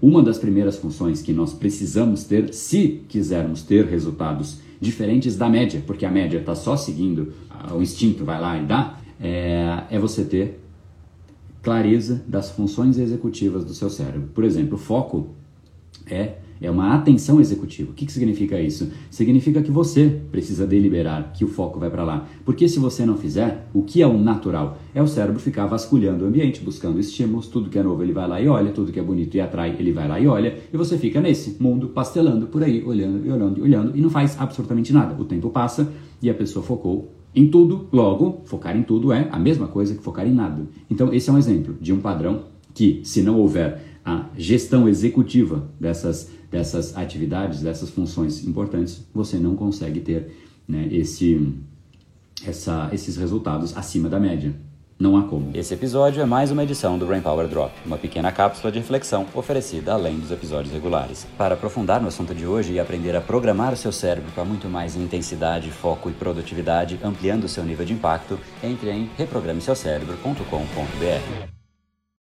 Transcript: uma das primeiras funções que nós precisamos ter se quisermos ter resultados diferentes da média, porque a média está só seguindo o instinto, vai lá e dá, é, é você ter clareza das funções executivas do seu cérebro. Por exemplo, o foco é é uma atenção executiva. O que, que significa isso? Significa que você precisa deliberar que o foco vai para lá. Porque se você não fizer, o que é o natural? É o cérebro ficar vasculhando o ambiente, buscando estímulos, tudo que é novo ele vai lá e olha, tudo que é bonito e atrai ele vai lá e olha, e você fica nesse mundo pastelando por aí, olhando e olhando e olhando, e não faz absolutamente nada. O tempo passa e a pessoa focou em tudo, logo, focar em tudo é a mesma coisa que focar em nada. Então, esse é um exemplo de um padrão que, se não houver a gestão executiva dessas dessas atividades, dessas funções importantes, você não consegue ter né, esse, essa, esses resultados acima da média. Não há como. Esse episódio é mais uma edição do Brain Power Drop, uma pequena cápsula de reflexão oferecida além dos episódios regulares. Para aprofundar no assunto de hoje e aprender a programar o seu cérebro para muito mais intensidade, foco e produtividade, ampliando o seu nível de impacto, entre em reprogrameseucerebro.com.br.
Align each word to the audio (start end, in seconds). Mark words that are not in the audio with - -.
uma 0.00 0.22
das 0.22 0.38
primeiras 0.38 0.76
funções 0.76 1.20
que 1.22 1.32
nós 1.32 1.52
precisamos 1.52 2.24
ter 2.24 2.54
se 2.54 3.02
quisermos 3.08 3.62
ter 3.62 3.84
resultados 3.86 4.58
diferentes 4.80 5.36
da 5.36 5.48
média, 5.48 5.82
porque 5.86 6.06
a 6.06 6.10
média 6.10 6.38
está 6.38 6.54
só 6.54 6.76
seguindo 6.76 7.32
o 7.72 7.82
instinto, 7.82 8.24
vai 8.24 8.40
lá 8.40 8.56
e 8.56 8.64
dá, 8.64 8.98
é, 9.20 9.82
é 9.90 9.98
você 9.98 10.24
ter 10.24 10.60
clareza 11.62 12.22
das 12.26 12.50
funções 12.50 12.98
executivas 12.98 13.64
do 13.64 13.74
seu 13.74 13.90
cérebro. 13.90 14.30
Por 14.32 14.44
exemplo, 14.44 14.76
o 14.76 14.78
foco 14.78 15.30
é 16.06 16.36
é 16.60 16.70
uma 16.70 16.94
atenção 16.94 17.40
executiva. 17.40 17.90
O 17.90 17.94
que, 17.94 18.06
que 18.06 18.12
significa 18.12 18.60
isso? 18.60 18.90
Significa 19.10 19.62
que 19.62 19.70
você 19.70 20.20
precisa 20.30 20.66
deliberar 20.66 21.32
que 21.32 21.44
o 21.44 21.48
foco 21.48 21.78
vai 21.78 21.90
para 21.90 22.04
lá. 22.04 22.26
Porque 22.44 22.68
se 22.68 22.78
você 22.78 23.04
não 23.04 23.16
fizer, 23.16 23.68
o 23.72 23.82
que 23.82 24.02
é 24.02 24.06
o 24.06 24.18
natural? 24.18 24.78
É 24.94 25.02
o 25.02 25.06
cérebro 25.06 25.40
ficar 25.40 25.66
vasculhando 25.66 26.24
o 26.24 26.28
ambiente, 26.28 26.60
buscando 26.60 26.98
estímulos, 26.98 27.46
tudo 27.46 27.70
que 27.70 27.78
é 27.78 27.82
novo 27.82 28.02
ele 28.02 28.12
vai 28.12 28.28
lá 28.28 28.40
e 28.40 28.48
olha, 28.48 28.72
tudo 28.72 28.92
que 28.92 28.98
é 28.98 29.02
bonito 29.02 29.36
e 29.36 29.40
atrai 29.40 29.76
ele 29.78 29.92
vai 29.92 30.08
lá 30.08 30.18
e 30.18 30.26
olha, 30.26 30.58
e 30.72 30.76
você 30.76 30.98
fica 30.98 31.20
nesse 31.20 31.62
mundo 31.62 31.88
pastelando 31.88 32.46
por 32.46 32.62
aí, 32.62 32.82
olhando 32.84 33.24
e 33.24 33.30
olhando 33.30 33.58
e 33.58 33.62
olhando, 33.62 33.96
e 33.96 34.00
não 34.00 34.10
faz 34.10 34.40
absolutamente 34.40 34.92
nada. 34.92 35.20
O 35.20 35.24
tempo 35.24 35.50
passa 35.50 35.92
e 36.20 36.28
a 36.28 36.34
pessoa 36.34 36.64
focou 36.64 37.12
em 37.34 37.48
tudo, 37.48 37.86
logo, 37.92 38.42
focar 38.46 38.76
em 38.76 38.82
tudo 38.82 39.12
é 39.12 39.28
a 39.30 39.38
mesma 39.38 39.68
coisa 39.68 39.94
que 39.94 40.02
focar 40.02 40.26
em 40.26 40.32
nada. 40.32 40.66
Então, 40.90 41.12
esse 41.12 41.28
é 41.28 41.32
um 41.32 41.38
exemplo 41.38 41.76
de 41.80 41.92
um 41.92 42.00
padrão 42.00 42.44
que, 42.74 43.00
se 43.04 43.22
não 43.22 43.38
houver 43.38 43.87
a 44.08 44.26
gestão 44.36 44.88
executiva 44.88 45.68
dessas 45.78 46.30
dessas 46.50 46.96
atividades, 46.96 47.60
dessas 47.60 47.90
funções 47.90 48.42
importantes, 48.46 49.06
você 49.12 49.36
não 49.36 49.54
consegue 49.54 50.00
ter 50.00 50.32
né, 50.66 50.88
esse, 50.90 51.54
essa, 52.46 52.88
esses 52.92 53.16
resultados 53.16 53.76
acima 53.76 54.08
da 54.08 54.18
média. 54.18 54.54
Não 54.98 55.16
há 55.16 55.22
como. 55.22 55.52
Esse 55.54 55.74
episódio 55.74 56.20
é 56.20 56.26
mais 56.26 56.50
uma 56.50 56.64
edição 56.64 56.98
do 56.98 57.06
Brain 57.06 57.20
Power 57.20 57.46
Drop, 57.46 57.72
uma 57.86 57.96
pequena 57.96 58.32
cápsula 58.32 58.72
de 58.72 58.80
reflexão 58.80 59.26
oferecida 59.32 59.92
além 59.92 60.18
dos 60.18 60.32
episódios 60.32 60.74
regulares. 60.74 61.24
Para 61.36 61.54
aprofundar 61.54 62.02
no 62.02 62.08
assunto 62.08 62.34
de 62.34 62.44
hoje 62.44 62.72
e 62.72 62.80
aprender 62.80 63.14
a 63.14 63.20
programar 63.20 63.74
o 63.74 63.76
seu 63.76 63.92
cérebro 63.92 64.32
para 64.32 64.44
muito 64.44 64.68
mais 64.68 64.96
intensidade, 64.96 65.70
foco 65.70 66.10
e 66.10 66.12
produtividade, 66.12 66.98
ampliando 67.00 67.44
o 67.44 67.48
seu 67.48 67.62
nível 67.62 67.86
de 67.86 67.92
impacto, 67.92 68.36
entre 68.60 68.90
em 68.90 69.08
reprogrameseucerebro.com.br. 69.16 71.57